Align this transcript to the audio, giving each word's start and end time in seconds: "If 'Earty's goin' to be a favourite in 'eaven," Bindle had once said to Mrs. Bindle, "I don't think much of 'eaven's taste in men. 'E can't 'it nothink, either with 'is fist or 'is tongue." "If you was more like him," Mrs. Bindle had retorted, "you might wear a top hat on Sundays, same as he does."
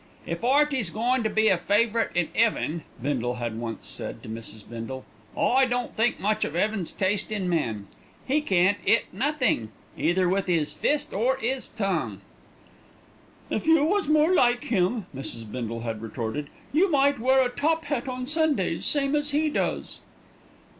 "If 0.25 0.43
'Earty's 0.43 0.89
goin' 0.89 1.21
to 1.21 1.29
be 1.29 1.47
a 1.49 1.59
favourite 1.59 2.09
in 2.15 2.29
'eaven," 2.33 2.81
Bindle 2.99 3.35
had 3.35 3.59
once 3.59 3.85
said 3.85 4.23
to 4.23 4.29
Mrs. 4.29 4.67
Bindle, 4.67 5.05
"I 5.37 5.67
don't 5.67 5.95
think 5.95 6.19
much 6.19 6.43
of 6.43 6.55
'eaven's 6.55 6.91
taste 6.91 7.31
in 7.31 7.47
men. 7.47 7.85
'E 8.27 8.41
can't 8.41 8.79
'it 8.83 9.13
nothink, 9.13 9.69
either 9.95 10.27
with 10.27 10.49
'is 10.49 10.73
fist 10.73 11.13
or 11.13 11.37
'is 11.37 11.67
tongue." 11.67 12.21
"If 13.51 13.67
you 13.67 13.83
was 13.83 14.07
more 14.07 14.33
like 14.33 14.63
him," 14.63 15.05
Mrs. 15.15 15.43
Bindle 15.51 15.81
had 15.81 16.01
retorted, 16.01 16.47
"you 16.73 16.89
might 16.89 17.19
wear 17.19 17.45
a 17.45 17.49
top 17.49 17.85
hat 17.85 18.07
on 18.07 18.25
Sundays, 18.25 18.83
same 18.85 19.15
as 19.15 19.29
he 19.29 19.49
does." 19.51 19.99